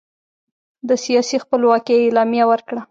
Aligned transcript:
د 0.87 0.89
سیاسي 1.05 1.37
خپلواکۍ 1.43 1.95
اعلامیه 2.03 2.45
ورکړه. 2.51 2.79